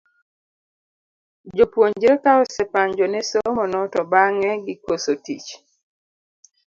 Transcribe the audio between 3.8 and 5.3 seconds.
to bang'e gikoso